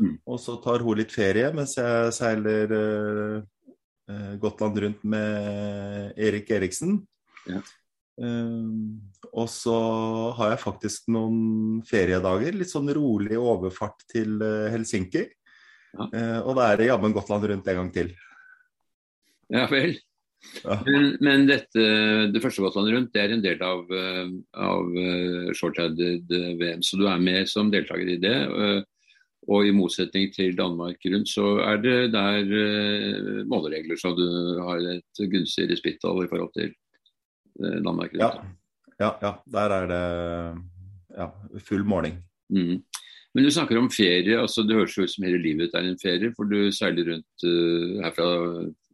Mm. 0.00 0.16
Og 0.24 0.40
så 0.40 0.56
tar 0.64 0.84
hun 0.84 0.98
litt 1.00 1.12
ferie 1.12 1.50
mens 1.54 1.76
jeg 1.76 2.12
seiler 2.16 2.72
uh, 2.72 4.34
Gotland 4.40 4.80
rundt 4.84 5.04
med 5.04 6.18
Erik 6.20 6.52
Eriksen. 6.54 7.00
Ja. 7.50 7.60
Uh, 8.22 8.96
og 9.32 9.48
så 9.50 9.76
har 10.38 10.54
jeg 10.54 10.64
faktisk 10.64 11.10
noen 11.12 11.82
feriedager. 11.88 12.56
Litt 12.56 12.72
sånn 12.72 12.92
rolig 12.94 13.38
overfart 13.40 14.06
til 14.12 14.38
uh, 14.40 14.70
Helsinki. 14.72 15.28
Ja. 15.92 16.06
og 16.40 16.54
da 16.56 16.70
er 16.72 16.78
det 16.80 16.86
jammen 16.86 17.12
Gotland 17.12 17.44
rundt 17.44 17.66
en 17.68 17.76
gang 17.76 17.88
til. 17.92 18.06
Ja 19.52 19.66
vel. 19.68 19.90
Ja. 20.62 20.78
Men, 20.86 21.10
men, 21.20 21.42
dette, 21.50 21.82
det 22.32 22.40
første 22.40 22.64
Gotland 22.64 22.88
rundt 22.94 23.10
det 23.12 23.20
er 23.20 23.34
en 23.34 23.42
del 23.44 23.60
av, 23.60 23.92
av 24.56 24.96
shortheaded 25.52 26.32
VM, 26.32 26.80
så 26.80 26.96
du 26.96 27.04
er 27.12 27.20
med 27.20 27.50
som 27.52 27.68
deltaker 27.68 28.08
i 28.08 28.16
det. 28.24 28.38
Og 29.50 29.66
i 29.66 29.74
motsetning 29.74 30.30
til 30.34 30.54
Danmark 30.54 31.02
rundt, 31.02 31.28
så 31.28 31.56
er 31.66 31.80
det 31.82 32.12
der 32.14 32.44
uh, 32.46 33.40
måleregler, 33.50 33.98
som 33.98 34.14
du 34.14 34.26
har 34.62 34.84
et 34.92 35.22
gunstig 35.32 35.66
respittal 35.70 36.22
i 36.22 36.28
forhold 36.30 36.52
til 36.54 36.70
uh, 37.58 37.78
Danmark 37.82 38.14
rundt. 38.14 38.22
Ja. 38.22 39.08
ja. 39.08 39.10
ja, 39.24 39.32
der 39.50 39.74
er 39.78 39.88
det 39.90 40.04
ja, 41.18 41.26
full 41.58 41.82
måling. 41.84 42.20
Mm. 42.54 42.84
Men 43.34 43.44
du 43.44 43.50
snakker 43.50 43.78
om 43.80 43.90
ferie. 43.90 44.38
altså 44.38 44.62
Det 44.62 44.76
høres 44.76 44.98
ut 44.98 45.10
som 45.10 45.26
hele 45.26 45.42
livet 45.42 45.74
er 45.74 45.88
en 45.88 45.98
ferie, 45.98 46.30
for 46.36 46.46
du 46.46 46.70
seiler 46.70 47.10
rundt 47.10 47.46
uh, 47.48 47.98
herfra 48.04 48.28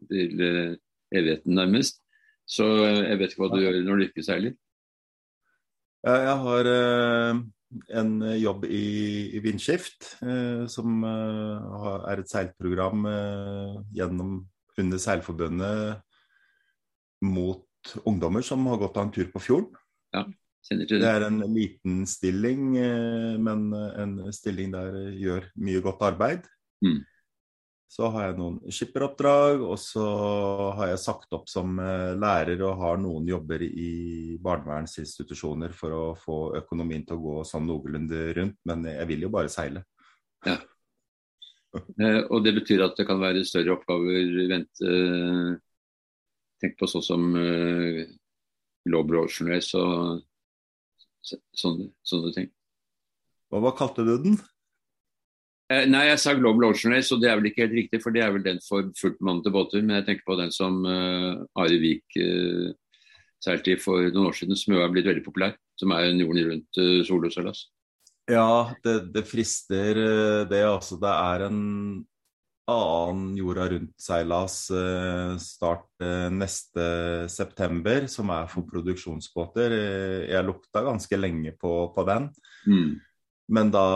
til 0.08 0.78
evigheten 1.12 1.54
nærmest. 1.54 2.00
Så 2.48 2.64
jeg 2.86 3.18
vet 3.20 3.34
ikke 3.34 3.44
hva 3.44 3.52
du 3.52 3.60
gjør 3.60 3.82
når 3.84 4.00
du 4.00 4.08
ikke 4.08 4.24
seiler? 4.24 4.56
Jeg 6.08 6.36
har 6.40 6.68
en 7.88 8.22
eh, 8.22 8.38
jobb 8.42 8.64
i, 8.64 8.84
i 9.36 9.40
Vindskift, 9.44 10.14
eh, 10.24 10.64
som 10.70 11.02
eh, 11.04 11.78
er 12.12 12.22
et 12.22 12.30
seilprogram 12.30 13.06
eh, 13.10 13.78
gjennom 13.98 14.40
under 14.78 15.02
Seilforbundet 15.02 15.98
mot 17.26 17.94
ungdommer 18.06 18.44
som 18.46 18.66
har 18.70 18.78
gått 18.80 18.98
av 18.98 19.08
en 19.08 19.14
tur 19.14 19.30
på 19.32 19.42
fjorden. 19.42 19.72
Ja, 20.14 20.24
det. 20.70 20.86
det 20.90 21.08
er 21.08 21.26
en 21.26 21.42
liten 21.52 22.02
stilling, 22.08 22.76
eh, 22.80 23.36
men 23.42 23.68
en 23.74 24.18
stilling 24.34 24.72
der 24.74 24.98
gjør 25.18 25.50
mye 25.60 25.84
godt 25.84 26.04
arbeid. 26.12 26.48
Mm. 26.84 27.02
Så 27.88 28.10
har 28.12 28.26
jeg 28.26 28.36
noen 28.36 28.58
skipperoppdrag, 28.72 29.62
og 29.64 29.78
så 29.80 30.04
har 30.76 30.90
jeg 30.90 31.00
sagt 31.00 31.32
opp 31.32 31.46
som 31.48 31.78
eh, 31.80 32.12
lærer 32.20 32.60
og 32.66 32.82
har 32.82 32.98
noen 33.00 33.28
jobber 33.30 33.64
i 33.64 34.36
barnevernsinstitusjoner 34.44 35.72
for 35.76 35.96
å 35.96 36.02
få 36.18 36.38
økonomien 36.60 37.06
til 37.08 37.16
å 37.16 37.22
gå 37.22 37.36
sånn 37.48 37.64
noenlunde 37.68 38.26
rundt, 38.36 38.58
men 38.68 38.84
jeg 38.92 39.08
vil 39.08 39.24
jo 39.24 39.32
bare 39.38 39.52
seile. 39.52 39.86
Ja. 40.46 40.58
Eh, 42.00 42.22
og 42.32 42.40
det 42.46 42.54
betyr 42.56 42.80
at 42.80 42.94
det 42.96 43.04
kan 43.04 43.18
være 43.20 43.42
større 43.44 43.74
oppgaver 43.74 44.30
vente. 44.48 44.92
Tenk 46.58 46.78
på 46.80 46.88
sånn 46.90 47.04
som 47.04 47.26
uh, 47.36 48.00
Global 48.88 49.20
Ocean 49.20 49.50
Race 49.52 49.76
og 49.78 50.22
sånne, 51.28 51.90
sånne 52.00 52.32
ting. 52.34 52.48
Hva, 53.52 53.60
hva 53.62 53.74
kalte 53.76 54.06
du 54.08 54.14
den? 54.24 54.40
Eh, 55.68 55.84
nei, 55.84 56.06
jeg 56.08 56.20
sa 56.22 56.32
Global 56.32 56.70
Ocean 56.70 56.94
Race, 56.96 57.12
og 57.12 57.20
det 57.20 57.28
er 57.28 57.36
vel 57.36 57.50
ikke 57.50 57.66
helt 57.66 57.76
riktig, 57.76 58.00
for 58.00 58.14
det 58.14 58.22
er 58.24 58.32
vel 58.32 58.44
den 58.44 58.60
for 58.64 58.88
fullt 58.96 59.18
bemannede 59.20 59.52
båter. 59.52 59.82
Men 59.84 59.98
jeg 59.98 60.06
tenker 60.06 60.28
på 60.30 60.38
den 60.40 60.52
som 60.54 60.80
uh, 60.88 61.44
Ari 61.60 61.80
Vik 61.82 62.16
uh, 62.24 62.70
seilte 63.44 63.74
i 63.74 63.80
for 63.80 64.08
noen 64.08 64.30
år 64.30 64.38
siden, 64.38 64.56
som 64.56 64.74
jo 64.74 64.80
er 64.80 64.94
blitt 64.94 65.10
veldig 65.10 65.26
populær. 65.26 65.58
Som 65.78 65.92
er 65.92 66.08
en 66.08 66.24
jorden 66.24 66.48
rundt 66.54 66.80
uh, 66.80 67.02
soloseilas. 67.04 67.66
Ja, 68.28 68.72
det, 68.84 68.96
det, 69.12 69.26
frister 69.28 70.00
det. 70.48 70.64
Altså, 70.64 70.96
det 71.00 71.12
er 71.12 71.46
en 71.50 71.60
annen 72.68 73.30
jorda 73.36 73.68
rundt-seilas 73.68 74.58
uh, 74.72 75.36
start 75.40 75.88
uh, 76.00 76.28
neste 76.32 77.28
september, 77.32 78.08
som 78.08 78.32
er 78.32 78.48
for 78.48 78.64
produksjonsbåter. 78.68 79.76
Jeg 80.32 80.48
lukta 80.48 80.88
ganske 80.88 81.20
lenge 81.20 81.58
på, 81.60 81.80
på 81.92 82.08
den. 82.08 82.32
Mm. 82.64 82.94
Men 83.52 83.72
da 83.72 83.88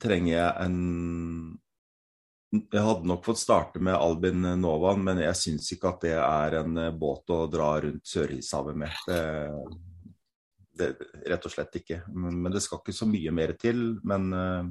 trenger 0.00 0.32
jeg 0.32 0.50
en 0.64 0.78
Jeg 2.54 2.84
hadde 2.86 3.08
nok 3.10 3.24
fått 3.26 3.40
starte 3.40 3.82
med 3.82 3.96
Albin 3.98 4.46
Novan, 4.60 5.02
men 5.02 5.22
jeg 5.24 5.38
syns 5.40 5.72
ikke 5.74 5.90
at 5.90 6.04
det 6.06 6.14
er 6.14 6.60
en 6.60 6.78
eh, 6.78 6.94
båt 6.94 7.32
å 7.34 7.44
dra 7.50 7.72
rundt 7.82 8.06
Sørishavet 8.06 8.78
med. 8.78 9.00
Det, 9.08 9.22
det, 10.78 10.90
rett 11.26 11.48
og 11.48 11.54
slett 11.54 11.80
ikke. 11.80 12.04
Men, 12.14 12.38
men, 12.38 12.54
det 12.54 12.62
skal 12.62 12.78
ikke 12.78 12.94
så 12.94 13.08
mye 13.10 13.34
mer 13.34 13.56
til. 13.58 13.82
Men 14.06 14.28
uh, 14.30 14.62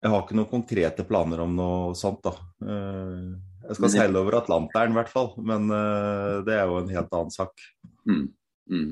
jeg 0.00 0.12
har 0.12 0.24
ikke 0.24 0.36
noen 0.36 0.52
konkrete 0.52 1.06
planer 1.08 1.40
om 1.46 1.56
noe 1.56 1.96
sånt, 1.96 2.28
da. 2.28 2.34
Uh, 2.60 3.40
jeg 3.64 3.78
skal 3.78 3.94
seile 3.96 4.20
over 4.20 4.36
Atlanteren 4.42 4.92
i 4.92 4.98
hvert 4.98 5.12
fall, 5.12 5.32
men 5.46 5.68
det 5.68 6.54
er 6.56 6.64
jo 6.66 6.78
en 6.80 6.88
helt 6.90 7.12
annen 7.14 7.32
sak. 7.32 7.60
Mm. 8.08 8.24
Mm. 8.72 8.88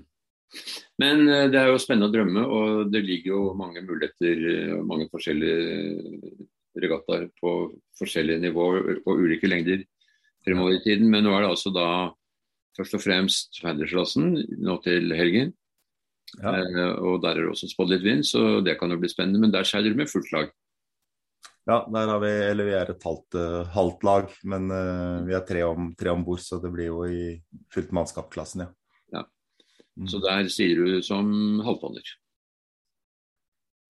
Men 1.02 1.28
eh, 1.28 1.46
det 1.52 1.60
er 1.60 1.70
jo 1.70 1.80
spennende 1.82 2.08
å 2.08 2.14
drømme, 2.14 2.44
og 2.44 2.92
det 2.92 3.04
ligger 3.04 3.34
jo 3.34 3.42
mange 3.58 3.82
muligheter 3.84 4.44
eh, 4.52 4.74
og 4.78 4.86
mange 4.88 5.08
forskjellige 5.12 6.48
regattaer 6.78 7.28
på 7.40 7.54
forskjellige 7.98 8.42
nivåer 8.46 9.00
og 9.04 9.22
ulike 9.24 9.50
lengder 9.50 9.84
fremover 10.46 10.78
i 10.78 10.82
tiden. 10.84 11.08
Men 11.12 11.26
nå 11.26 11.34
er 11.34 11.44
det 11.44 11.52
altså 11.52 11.72
da 11.74 11.88
først 12.78 12.94
og 12.98 13.02
fremst 13.02 13.60
Fandersklassen 13.62 14.36
nå 14.62 14.78
til 14.86 15.12
helgen. 15.18 15.52
Ja. 16.38 16.54
Eh, 16.54 16.94
og 17.02 17.20
der 17.24 17.36
er 17.36 17.44
det 17.44 17.52
også 17.52 17.70
spådd 17.70 17.94
litt 17.94 18.06
vind, 18.06 18.24
så 18.26 18.62
det 18.64 18.78
kan 18.80 18.90
jo 18.92 19.00
bli 19.00 19.10
spennende. 19.12 19.42
Men 19.42 19.54
der 19.54 19.68
skjer 19.68 19.86
det 19.86 19.94
med 19.98 20.10
fullt 20.10 20.32
lag. 20.34 20.50
Ja, 21.68 21.82
der 21.92 22.08
har 22.08 22.20
vi, 22.22 22.32
eller 22.48 22.64
vi 22.64 22.72
er 22.72 22.88
et 22.88 23.02
halvt, 23.04 23.36
halvt 23.74 24.04
lag, 24.08 24.30
men 24.48 24.70
uh, 24.72 25.20
vi 25.28 25.34
er 25.36 25.42
tre 25.44 25.66
om, 25.68 25.90
tre 26.00 26.14
om 26.14 26.22
bord, 26.24 26.40
så 26.40 26.56
det 26.62 26.70
blir 26.72 26.88
jo 26.88 27.02
i 27.04 27.34
fullt 27.74 27.92
mannskap-klassen, 27.92 28.62
ja. 28.64 28.70
Så 30.06 30.20
mm. 30.20 30.24
der 30.24 30.48
sier 30.52 30.78
du 30.78 31.02
som 31.02 31.30
halvtonner. 31.66 32.06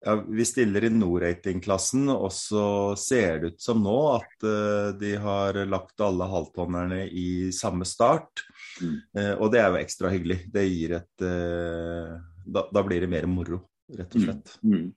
Ja, 0.05 0.25
Vi 0.29 0.45
stiller 0.45 0.83
i 0.83 0.89
Nord-rating-klassen, 0.89 2.07
og 2.09 2.31
så 2.31 2.95
ser 2.99 3.41
det 3.41 3.51
ut 3.53 3.61
som 3.61 3.81
nå 3.83 3.97
at 4.13 4.45
uh, 4.47 4.95
de 4.99 5.15
har 5.19 5.59
lagt 5.67 5.99
alle 6.03 6.27
halvtonnerne 6.31 7.01
i 7.11 7.51
samme 7.55 7.87
start. 7.87 8.45
Mm. 8.79 8.95
Uh, 9.17 9.33
og 9.41 9.51
det 9.51 9.59
er 9.59 9.67
jo 9.73 9.81
ekstra 9.81 10.13
hyggelig. 10.13 10.39
Det 10.53 10.63
gir 10.69 10.95
et 11.01 11.25
uh, 11.25 12.15
da, 12.47 12.63
da, 12.71 12.85
blir 12.85 13.03
det 13.03 13.11
mer 13.11 13.27
moro, 13.27 13.65
rett 13.91 14.15
og 14.15 14.23
slett. 14.23 14.55
Mm. 14.63 14.77
Mm. 14.77 14.87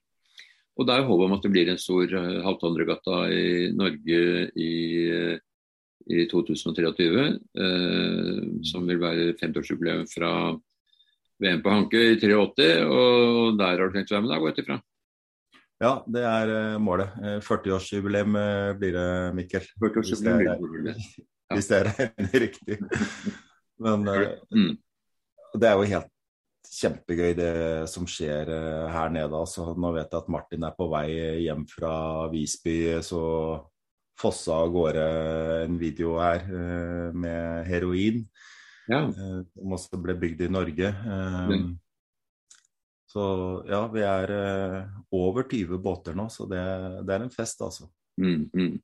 Og 0.79 0.87
det 0.89 0.95
er 0.95 1.09
håp 1.11 1.27
om 1.27 1.35
at 1.35 1.43
det 1.45 1.53
blir 1.53 1.69
en 1.69 1.81
stor 1.83 2.15
halvtonnregatta 2.47 3.17
i 3.29 3.49
Norge 3.77 4.21
i, 4.57 4.71
i 6.09 6.23
2023, 6.31 7.27
som 8.65 8.89
vil 8.89 9.03
være 9.03 9.35
50-årsjubileum 9.37 10.07
fra 10.09 10.31
VM 11.43 11.63
på 11.63 11.73
Hanke 11.73 12.01
i 12.13 12.17
83, 12.21 12.71
og 12.87 13.59
der 13.59 13.75
har 13.75 13.89
du 13.89 13.97
tenkt 13.97 14.13
å 14.13 14.17
være 14.17 14.25
med, 14.25 14.33
da, 14.33 14.39
går 14.41 14.51
jeg 14.51 14.57
ut 14.57 14.63
ifra? 14.63 14.79
Ja, 15.83 15.93
det 16.15 16.23
er 16.23 16.53
uh, 16.53 16.79
målet. 16.79 17.15
40-årsjubileum 17.43 18.37
uh, 18.39 18.43
eh, 18.43 18.75
blir 18.79 18.95
det, 18.95 19.07
Mikkel. 19.35 19.67
40-årsjubileum 19.83 20.63
blir 20.63 20.85
det. 20.93 20.97
Hvis 21.53 21.71
det 21.73 21.81
er 21.81 22.13
riktig. 22.45 22.79
Men 23.83 24.07
mm. 24.07 24.77
det 25.59 25.69
er 25.69 25.75
jo 25.75 25.89
helt 25.91 26.11
kjempegøy 26.73 27.35
det 27.35 27.53
som 27.91 28.07
skjer 28.07 28.47
her 28.95 29.11
nede. 29.11 29.35
Altså, 29.35 29.73
nå 29.75 29.91
vet 29.97 30.07
jeg 30.07 30.23
at 30.23 30.31
Martin 30.31 30.69
er 30.69 30.77
på 30.77 30.87
vei 30.93 31.09
hjem 31.43 31.67
fra 31.67 31.95
Visby, 32.31 32.77
så 33.03 33.25
fossa 34.23 34.61
av 34.63 34.71
gårde 34.71 35.05
en 35.65 35.81
video 35.81 36.15
her 36.23 36.47
med 37.11 37.67
heroin 37.67 38.23
ja. 38.89 39.01
Eh, 39.09 39.41
som 39.55 39.75
også 39.77 40.01
ble 40.03 40.17
bygd 40.19 40.47
i 40.47 40.51
Norge. 40.53 40.89
Eh, 40.89 41.57
så 43.13 43.25
ja, 43.69 43.83
vi 43.93 44.05
er 44.07 44.33
eh, 44.37 44.79
over 45.15 45.47
20 45.51 45.83
båter 45.85 46.17
nå, 46.17 46.29
så 46.33 46.47
det, 46.51 46.63
det 47.07 47.17
er 47.17 47.27
en 47.27 47.35
fest, 47.35 47.61
altså. 47.65 47.91
Mm, 48.21 48.49
mm. 48.53 48.75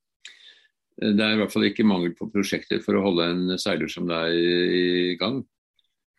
Det 0.99 1.23
er 1.25 1.37
i 1.37 1.39
hvert 1.39 1.53
fall 1.53 1.69
ikke 1.69 1.87
mangel 1.87 2.15
på 2.19 2.27
prosjekter 2.33 2.83
for 2.83 2.99
å 2.99 3.05
holde 3.05 3.29
en 3.31 3.61
seiler 3.61 3.91
som 3.91 4.09
deg 4.09 4.35
i 4.35 5.15
gang. 5.21 5.41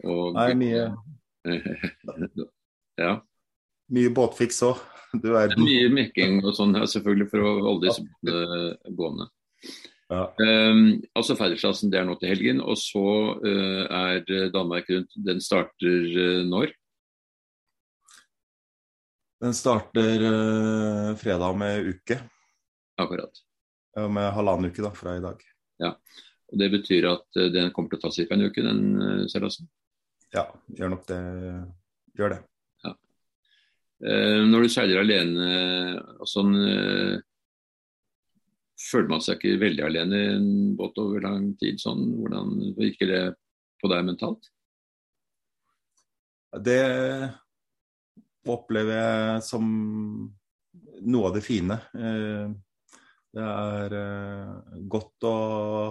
Og, 0.07 0.38
Nei, 0.38 0.53
mye 0.55 0.86
Ja. 3.00 3.17
Mye 3.91 4.12
båtfiks 4.15 4.62
òg. 4.67 4.79
Mye 5.19 5.89
mekking 5.91 6.39
og 6.43 6.53
sånn, 6.55 6.77
selvfølgelig, 6.88 7.27
for 7.31 7.43
å 7.43 7.53
holde 7.65 7.89
disse 7.89 8.05
båtene 8.05 8.95
gående. 8.95 9.29
Ja. 10.10 10.24
Um, 10.42 11.04
altså 11.13 11.36
Ferdigklassen 11.38 11.92
det 11.94 12.00
er 12.00 12.08
nå 12.08 12.16
til 12.18 12.32
helgen. 12.32 12.63
Og 12.66 12.78
så 12.82 13.06
uh, 13.44 13.84
er 13.86 14.50
Danmark 14.54 14.89
Rundt 14.89 15.18
Den 15.25 15.42
starter 15.44 16.08
uh, 16.16 16.42
når? 16.50 16.74
Den 19.39 19.56
starter 19.56 20.25
uh, 20.25 21.13
fredag 21.20 21.60
med 21.62 21.94
uke. 21.94 22.20
Akkurat. 23.00 23.44
Ja, 23.96 24.10
med 24.12 24.32
halvannen 24.36 24.74
uke 24.74 24.84
da, 24.84 24.92
fra 24.96 25.16
i 25.18 25.24
dag. 25.24 25.42
Ja, 25.80 25.94
og 26.51 26.60
Det 26.60 26.68
betyr 26.74 27.08
at 27.13 27.39
den 27.54 27.72
kommer 27.74 27.94
til 27.94 28.01
å 28.01 28.04
ta 28.04 28.12
ca. 28.12 28.36
en 28.36 28.50
uke, 28.50 28.66
den 28.66 29.30
seilasen? 29.32 29.70
Ja, 30.36 30.44
gjør 30.75 30.92
nok 30.94 31.08
det. 31.10 31.20
Gjør 32.20 32.36
det. 32.36 32.42
Eh, 34.00 34.42
når 34.48 34.63
du 34.63 34.72
seiler 34.72 35.01
alene 35.01 35.48
og 36.24 36.28
sånn, 36.30 36.54
eh, 36.56 37.20
føler 38.79 39.12
man 39.12 39.24
seg 39.24 39.39
ikke 39.39 39.62
veldig 39.62 39.86
alene 39.86 40.19
i 40.19 40.31
en 40.38 40.50
båt 40.79 40.98
over 41.01 41.24
lang 41.25 41.51
tid? 41.59 41.79
Sånn, 41.81 42.05
hvordan 42.19 42.55
virker 42.77 43.12
det 43.12 43.21
på 43.81 43.91
deg 43.91 44.07
mentalt? 44.07 44.50
Det 46.65 46.81
opplever 48.50 48.95
jeg 48.95 49.45
som 49.45 49.65
noe 51.05 51.29
av 51.29 51.36
det 51.38 51.43
fine. 51.45 51.77
Eh, 51.93 52.50
det 53.29 53.45
er 53.45 53.93
godt 54.89 55.27
å 55.29 55.33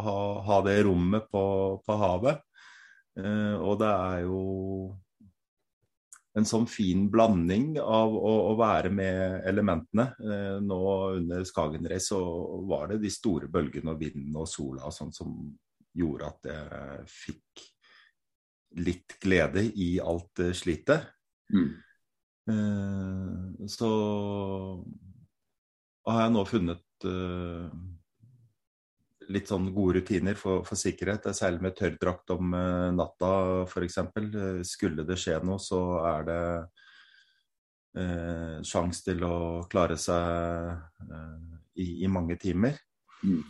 ha, 0.03 0.19
ha 0.43 0.57
det 0.67 0.81
rommet 0.89 1.29
på, 1.31 1.43
på 1.87 1.99
havet. 2.01 2.41
Og 3.19 3.77
det 3.79 3.91
er 3.91 4.25
jo 4.25 4.41
en 6.37 6.47
sånn 6.47 6.67
fin 6.71 7.07
blanding 7.11 7.79
av 7.81 8.13
å, 8.15 8.35
å 8.51 8.53
være 8.59 8.91
med 8.95 9.47
elementene. 9.49 10.11
Eh, 10.21 10.59
nå 10.63 10.83
under 11.17 11.47
Skagen 11.49 11.89
Race 11.89 12.11
så 12.11 12.21
var 12.69 12.93
det 12.93 13.01
de 13.03 13.11
store 13.13 13.49
bølgene 13.53 13.95
og 13.95 14.03
vinden 14.03 14.37
og 14.39 14.49
sola 14.51 14.87
og 14.89 14.95
sånn 14.95 15.15
som 15.15 15.35
gjorde 15.99 16.29
at 16.29 16.51
jeg 16.53 17.11
fikk 17.11 17.67
litt 18.85 19.17
glede 19.23 19.65
i 19.81 19.95
alt 20.05 20.45
slitet. 20.55 21.09
Mm. 21.55 21.71
Eh, 22.53 23.69
så 23.69 23.91
har 26.09 26.23
jeg 26.25 26.35
nå 26.37 26.45
funnet 26.49 27.09
eh, 27.09 27.79
litt 29.33 29.51
sånn 29.51 29.69
gode 29.75 29.99
rutiner 29.99 30.37
for, 30.39 30.65
for 30.67 30.79
sikkerhet. 30.79 31.29
Jeg 31.29 31.39
seiler 31.39 31.65
med 31.65 31.77
tørrdrakt 31.77 32.33
om 32.35 32.55
uh, 32.57 32.89
natta 32.95 33.33
f.eks. 33.67 34.01
Uh, 34.17 34.63
skulle 34.67 35.05
det 35.09 35.19
skje 35.21 35.39
noe, 35.45 35.61
så 35.63 35.81
er 36.09 36.27
det 36.29 36.41
uh, 38.01 38.57
sjanse 38.67 39.05
til 39.11 39.25
å 39.29 39.37
klare 39.71 39.99
seg 40.01 40.73
uh, 41.13 41.37
i, 41.79 42.05
i, 42.05 42.11
mange 42.11 42.39
timer. 42.41 42.79
Mm. 43.19 43.43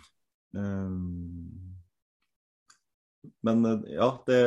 men 3.44 3.58
ja, 3.92 4.06
det 4.25 4.38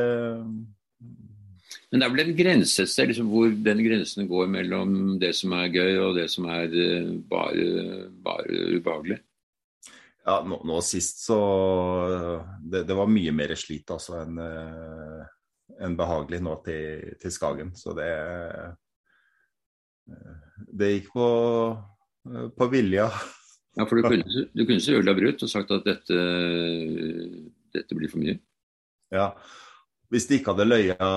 men 1.92 2.02
det 2.02 2.08
er 2.08 2.14
vel 2.16 2.24
en 2.24 2.40
grense 2.40 2.86
liksom, 3.06 3.28
hvor 3.30 3.54
den 3.68 3.84
grensen 3.86 4.26
går 4.28 4.50
mellom 4.50 4.96
det 5.22 5.30
som 5.38 5.54
er 5.60 5.70
gøy 5.70 6.00
og 6.02 6.18
det 6.18 6.26
som 6.34 6.48
er 6.50 6.74
bare, 7.30 7.68
bare 8.26 8.64
ubehagelig? 8.80 9.20
Ja, 10.26 10.38
nå, 10.46 10.60
nå, 10.68 10.78
sist 10.86 11.24
så 11.26 11.38
det, 12.62 12.84
det, 12.86 12.94
var 12.94 13.10
mye 13.10 13.32
mer 13.34 13.56
slit 13.58 13.90
altså 13.90 14.20
enn 14.22 14.38
uh, 14.38 15.24
en 15.82 15.96
behagelig 15.98 16.42
nå 16.46 16.56
til, 16.66 17.16
til, 17.22 17.34
Skagen. 17.34 17.72
Så 17.78 17.96
det 17.98 18.12
Det 20.72 20.90
gikk 20.92 21.12
på, 21.16 21.28
på 22.58 22.68
vilja. 22.70 23.08
Ja, 23.80 23.86
for 23.88 23.98
du 23.98 24.04
kunne, 24.04 24.46
du 24.52 24.66
kunne 24.66 24.84
selvfølgelig 24.84 25.14
ha 25.14 25.20
brutt 25.22 25.44
og 25.46 25.50
sagt 25.50 25.72
at 25.72 25.86
dette, 25.88 26.22
dette 27.72 27.98
blir 27.98 28.12
for 28.12 28.22
mye. 28.22 28.36
Ja. 29.16 29.32
Hvis 30.12 30.28
de 30.28 30.38
ikke 30.38 30.52
hadde 30.52 30.68
løya 30.68 31.08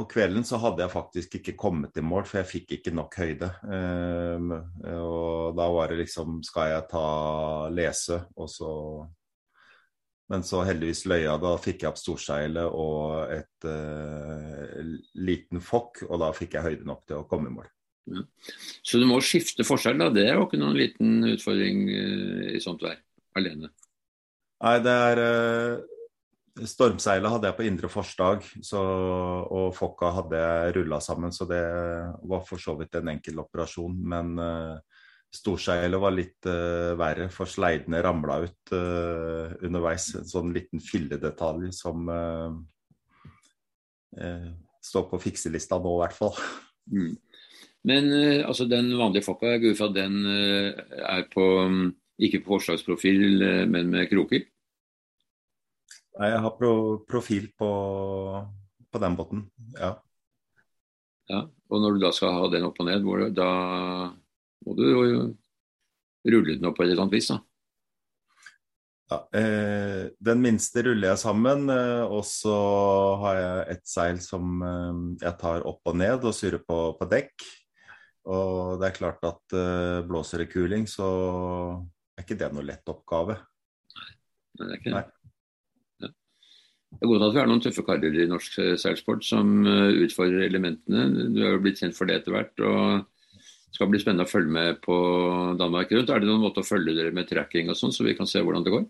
på 0.00 0.08
kvelden 0.14 0.44
så 0.46 0.58
hadde 0.62 0.84
jeg 0.84 0.92
faktisk 0.92 1.34
ikke 1.38 1.56
kommet 1.60 1.98
i 2.00 2.04
mål, 2.04 2.24
for 2.28 2.40
jeg 2.40 2.48
fikk 2.48 2.76
ikke 2.78 2.92
nok 2.96 3.16
høyde. 3.20 3.50
Um, 3.68 4.52
og 4.88 5.56
da 5.58 5.66
var 5.74 5.90
det 5.92 6.00
liksom 6.04 6.40
Skal 6.46 6.72
jeg 6.72 6.86
ta 6.90 7.06
lese, 7.74 8.22
og 8.36 8.48
så 8.50 8.70
Men 10.30 10.44
så 10.46 10.62
heldigvis 10.62 11.04
løya. 11.10 11.34
Da 11.42 11.56
fikk 11.58 11.82
jeg 11.82 11.90
opp 11.90 11.98
storseilet 11.98 12.70
og 12.70 13.32
et 13.34 13.66
uh, 13.66 14.78
liten 15.18 15.60
fokk, 15.60 16.04
og 16.06 16.20
da 16.22 16.30
fikk 16.36 16.54
jeg 16.54 16.68
høyde 16.68 16.86
nok 16.86 17.02
til 17.02 17.18
å 17.18 17.26
komme 17.26 17.50
i 17.50 17.54
mål. 17.56 17.66
Ja. 18.10 18.22
Så 18.86 19.02
du 19.02 19.08
må 19.10 19.18
skifte 19.26 19.66
forskjell, 19.66 19.98
da. 19.98 20.06
Det 20.14 20.28
er 20.28 20.38
jo 20.38 20.46
ikke 20.46 20.60
noen 20.62 20.78
liten 20.78 21.18
utfordring 21.32 21.82
uh, 21.90 22.46
i 22.54 22.62
sånt 22.62 22.86
vær 22.86 23.02
alene? 23.38 23.72
Nei, 24.62 24.76
det 24.86 24.94
er 25.10 25.24
uh, 25.24 25.98
Stormseilet 26.58 27.30
hadde 27.30 27.46
jeg 27.46 27.56
på 27.56 27.64
indre 27.68 27.88
Forsdag, 27.90 28.42
så, 28.66 28.80
og 29.54 29.70
Fokka 29.76 30.10
hadde 30.16 30.40
jeg 30.40 30.74
rulla 30.80 30.98
sammen, 31.02 31.32
så 31.32 31.46
det 31.48 31.62
var 32.26 32.42
for 32.48 32.60
så 32.60 32.74
vidt 32.78 32.98
en 32.98 33.12
enkel 33.12 33.38
operasjon. 33.44 33.94
Men 34.12 34.34
uh, 34.34 34.74
storseilet 35.30 36.02
var 36.02 36.16
litt 36.16 36.50
uh, 36.50 36.98
verre, 36.98 37.28
for 37.32 37.48
sleidene 37.48 38.02
ramla 38.02 38.40
ut 38.42 38.74
uh, 38.74 39.54
underveis. 39.62 40.10
En 40.18 40.28
sånn 40.28 40.52
liten 40.56 40.82
filledetalj 40.82 41.70
som 41.76 42.10
står 44.82 45.04
på 45.06 45.18
fikselista 45.22 45.76
nå, 45.78 45.90
i 45.94 46.00
hvert 46.02 46.16
fall. 46.16 46.38
Mm. 46.90 47.12
Men 47.86 48.08
altså, 48.42 48.66
den 48.66 48.90
vanlige 48.98 49.22
Fokka, 49.22 49.54
jeg 49.54 49.62
går 49.62 49.76
ut 49.76 49.78
fra 49.78 49.92
den 49.94 50.16
er 50.26 51.28
på, 51.30 51.44
ikke 52.18 52.42
på 52.42 52.56
forslagsprofil, 52.56 53.44
men 53.70 53.94
med 53.94 54.10
kroker? 54.10 54.49
Nei, 56.18 56.30
jeg 56.32 56.40
har 56.44 56.56
pro 56.58 56.72
profil 57.08 57.46
på, 57.58 57.68
på, 58.90 59.02
den 59.02 59.18
båten, 59.18 59.44
ja. 59.78 59.92
ja. 61.30 61.44
Og 61.70 61.84
når 61.84 61.94
du 61.96 62.02
da 62.02 62.10
skal 62.14 62.34
ha 62.34 62.48
den 62.52 62.66
opp 62.66 62.80
og 62.82 62.88
ned, 62.88 63.06
må 63.06 63.20
du, 63.20 63.28
da 63.34 63.50
må 64.66 64.74
du 64.76 64.82
jo 64.88 65.04
rulle 66.26 66.56
den 66.56 66.66
opp 66.68 66.76
på 66.80 66.84
et 66.84 66.90
eller 66.90 67.06
annet 67.06 67.16
vis, 67.20 67.30
da. 67.30 67.38
Ja, 69.10 69.16
eh, 69.34 70.10
den 70.22 70.42
minste 70.42 70.84
ruller 70.86 71.12
jeg 71.12 71.22
sammen, 71.22 71.70
eh, 71.74 72.02
og 72.06 72.22
så 72.26 72.58
har 73.24 73.38
jeg 73.38 73.64
et 73.72 73.88
seil 73.90 74.20
som 74.22 74.60
eh, 74.62 75.00
jeg 75.24 75.34
tar 75.40 75.66
opp 75.66 75.90
og 75.90 75.98
ned 75.98 76.26
og 76.26 76.36
surrer 76.36 76.62
på, 76.62 76.78
på 76.98 77.08
dekk. 77.10 77.48
Og 78.30 78.78
det 78.78 78.90
er 78.90 78.98
klart 78.98 79.24
at 79.26 79.56
eh, 79.56 80.02
blåser 80.06 80.44
det 80.44 80.50
kuling, 80.52 80.86
så 80.90 81.08
er 82.14 82.26
ikke 82.26 82.38
det 82.38 82.52
noe 82.54 82.66
lett 82.66 82.92
oppgave. 82.92 83.38
Nei, 83.96 84.12
det 84.60 84.68
er 84.68 84.78
ikke 84.78 84.94
det. 84.94 85.06
Det 86.90 87.06
er 87.06 87.10
godt 87.12 87.22
at 87.28 87.34
vi 87.34 87.38
har 87.38 87.48
noen 87.48 87.62
tøffe 87.62 87.84
karer 87.86 88.16
i 88.18 88.26
norsk 88.28 88.56
seilsport 88.82 89.22
som 89.22 89.60
eh, 89.62 90.02
utfordrer 90.04 90.48
elementene. 90.48 91.30
Du 91.30 91.38
er 91.44 91.54
jo 91.54 91.62
blitt 91.62 91.78
kjent 91.80 91.94
for 91.96 92.10
det 92.10 92.18
etter 92.18 92.34
hvert. 92.34 92.62
og 92.66 93.04
Det 93.70 93.76
skal 93.78 93.90
bli 93.92 94.00
spennende 94.02 94.26
å 94.26 94.30
følge 94.30 94.54
med 94.56 94.80
på 94.82 94.96
Danmark 95.60 95.92
rundt. 95.94 96.10
Er 96.10 96.22
det 96.22 96.28
noen 96.28 96.42
måte 96.42 96.64
å 96.64 96.66
følge 96.66 96.96
dere 96.96 97.14
med 97.14 97.28
tracking 97.30 97.70
og 97.70 97.78
sånn, 97.78 97.94
så 97.94 98.06
vi 98.06 98.16
kan 98.18 98.28
se 98.28 98.42
hvordan 98.42 98.66
det 98.66 98.74
går? 98.74 98.88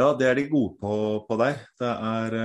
Ja, 0.00 0.10
det 0.16 0.28
er 0.28 0.36
de 0.36 0.44
gode 0.50 0.76
på, 0.80 0.92
på 1.28 1.38
der. 1.40 1.62
Det 1.80 1.92
er 1.92 2.36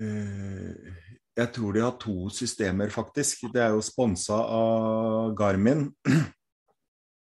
uh, 0.00 0.98
Jeg 1.40 1.52
tror 1.56 1.76
de 1.76 1.84
har 1.84 1.96
to 2.00 2.28
systemer, 2.36 2.92
faktisk. 2.92 3.48
Det 3.54 3.64
er 3.64 3.72
jo 3.76 3.84
sponsa 3.84 4.36
av 4.44 5.32
Garmin. 5.40 5.88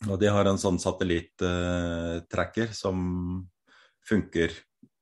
Og 0.07 0.15
de 0.21 0.31
har 0.31 0.47
en 0.47 0.59
sånn 0.61 0.79
satellitttracker 0.79 2.71
som 2.75 2.97
funker 4.07 4.53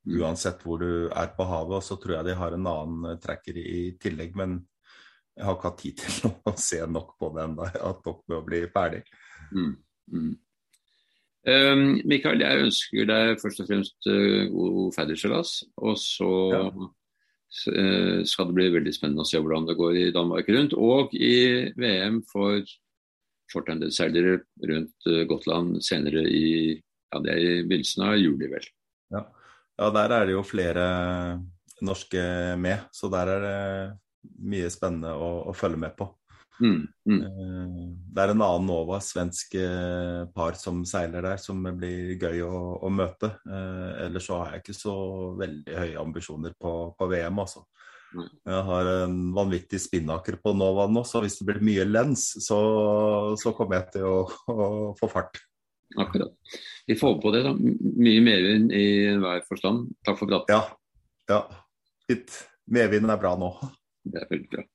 uansett 0.06 0.62
hvor 0.66 0.82
du 0.82 1.10
er 1.10 1.34
på 1.36 1.48
havet. 1.50 1.80
Og 1.80 1.84
så 1.84 1.98
tror 2.02 2.18
jeg 2.18 2.30
de 2.30 2.40
har 2.40 2.56
en 2.56 2.72
annen 2.72 3.12
eh, 3.12 3.20
tracker 3.22 3.58
i 3.60 3.84
tillegg, 4.02 4.36
men 4.38 4.60
jeg 5.36 5.48
har 5.48 5.58
ikke 5.58 5.72
hatt 5.72 5.82
tid 5.82 6.02
til 6.04 6.34
å 6.46 6.56
se 6.60 6.82
nok 6.88 7.16
på 7.20 7.32
det 7.36 7.46
ennå. 7.46 7.70
Jeg 7.70 7.82
har 7.82 7.94
hatt 7.94 8.10
nok 8.10 8.26
med 8.28 8.38
å 8.38 8.46
bli 8.50 8.62
ferdig. 8.74 9.04
Mm, 9.52 9.74
mm. 10.14 10.34
Um, 11.46 11.84
Mikael, 12.10 12.42
jeg 12.42 12.66
ønsker 12.66 13.10
deg 13.10 13.36
først 13.42 13.60
og 13.62 13.68
fremst 13.70 14.08
uh, 14.10 14.46
god 14.54 14.96
fadderseilas. 14.96 15.60
Og 15.78 16.00
så 16.02 16.32
ja. 16.54 16.64
uh, 16.72 18.24
skal 18.26 18.50
det 18.50 18.58
bli 18.58 18.72
veldig 18.78 18.96
spennende 18.96 19.26
å 19.26 19.30
se 19.30 19.42
hvordan 19.42 19.70
det 19.70 19.78
går 19.78 20.02
i 20.02 20.10
Danmark 20.16 20.50
rundt. 20.54 20.74
Og 20.74 21.14
i 21.14 21.70
VM 21.78 22.24
for 22.32 22.64
shorthanded-seilere 23.54 24.40
rundt 24.72 25.10
uh, 25.12 25.22
Gotland 25.30 25.78
senere 25.86 26.26
i 26.26 26.48
ja, 26.74 27.22
det 27.22 27.32
er 27.32 27.44
i 27.44 27.64
begynnelsen 27.64 28.08
av 28.08 28.18
juli, 28.18 28.50
vel. 28.52 28.66
Ja. 29.14 29.22
Ja, 29.76 29.90
der 29.92 30.14
er 30.16 30.28
det 30.28 30.36
jo 30.36 30.44
flere 30.48 30.86
norske 31.84 32.22
med, 32.60 32.88
så 32.96 33.10
der 33.12 33.32
er 33.34 33.44
det 33.44 33.58
mye 34.46 34.70
spennende 34.74 35.12
å, 35.20 35.32
å 35.52 35.56
følge 35.56 35.82
med 35.82 35.98
på. 36.00 36.08
Mm, 36.64 36.88
mm. 37.10 37.22
Eh, 37.22 37.88
det 38.16 38.24
er 38.24 38.32
en 38.32 38.44
annen 38.46 38.70
Nova, 38.70 39.02
svensk 39.04 39.58
eh, 39.60 40.24
par 40.36 40.56
som 40.60 40.86
seiler 40.88 41.26
der, 41.26 41.42
som 41.42 41.60
blir 41.76 42.16
gøy 42.16 42.46
å, 42.48 42.60
å 42.80 42.92
møte. 42.94 43.34
Eh, 43.44 44.06
ellers 44.06 44.30
så 44.30 44.40
har 44.40 44.56
jeg 44.56 44.64
ikke 44.64 44.78
så 44.78 44.96
veldig 45.42 45.80
høye 45.82 46.04
ambisjoner 46.06 46.56
på, 46.60 46.76
på 46.96 47.10
VM, 47.12 47.44
altså. 47.44 47.66
Mm. 48.16 48.30
Jeg 48.48 48.62
har 48.70 48.92
en 48.94 49.18
vanvittig 49.36 49.82
spinnaker 49.84 50.40
på 50.40 50.56
Nova 50.56 50.88
nå, 50.88 51.04
så 51.04 51.20
hvis 51.24 51.36
det 51.42 51.50
blir 51.50 51.66
mye 51.66 51.88
lens, 51.90 52.30
så, 52.46 52.60
så 53.36 53.52
kommer 53.58 53.82
jeg 53.82 53.98
til 53.98 54.08
å, 54.08 54.22
å 54.48 54.70
få 54.96 55.12
fart. 55.12 55.44
Akkurat. 55.98 56.34
Vi 56.88 56.96
får 57.00 57.22
på 57.22 57.32
det, 57.36 57.44
da. 57.46 57.54
Mye 57.56 58.24
medvind 58.26 58.74
i 58.76 58.86
hver 59.22 59.44
forstand. 59.48 59.90
Takk 60.06 60.20
for 60.20 60.32
praten. 60.32 60.56
Ja. 60.56 60.64
ja. 61.32 61.42
Litt 62.12 62.34
medvind 62.72 63.10
er 63.12 63.22
bra 63.22 63.36
nå. 63.40 63.52
Det 64.06 64.24
er 64.24 64.32
veldig 64.32 64.50
bra. 64.52 64.66